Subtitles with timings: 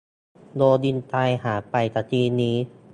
[0.55, 2.57] โดนยิงตายห่าไปตะกี้นี้